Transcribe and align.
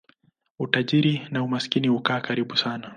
Utajiri 0.59 1.27
na 1.31 1.43
umaskini 1.43 1.87
hukaa 1.87 2.21
karibu 2.21 2.57
sana. 2.57 2.89